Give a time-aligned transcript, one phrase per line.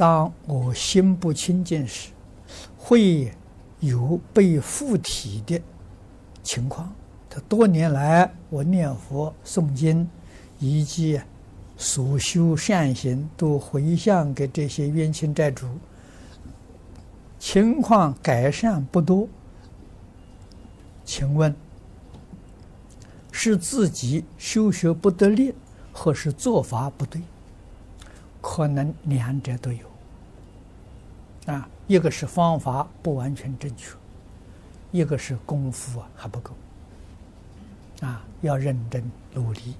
[0.00, 2.08] 当我心不清净时，
[2.78, 3.30] 会
[3.80, 5.60] 有被附体的
[6.42, 6.90] 情况。
[7.28, 10.08] 他多年来我念佛诵经，
[10.58, 11.20] 以及
[11.76, 15.66] 所修善行，都回向给这些冤亲债主，
[17.38, 19.28] 情况改善不多。
[21.04, 21.54] 请问，
[23.30, 25.52] 是自己修学不得力，
[25.92, 27.20] 或是做法不对？
[28.40, 29.89] 可能两者都有。
[31.46, 33.94] 啊，一个是方法不完全正确，
[34.92, 36.52] 一个是功夫啊还不够。
[38.00, 39.02] 啊，要认真
[39.34, 39.74] 努力。